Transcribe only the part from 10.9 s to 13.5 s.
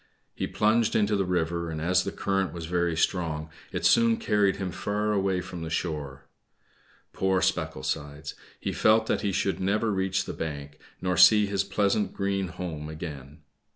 nor see his pleasant green home again.